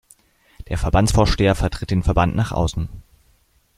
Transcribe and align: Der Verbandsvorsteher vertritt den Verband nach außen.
Der 0.67 0.79
Verbandsvorsteher 0.79 1.53
vertritt 1.53 1.91
den 1.91 2.01
Verband 2.01 2.33
nach 2.35 2.51
außen. 2.51 2.89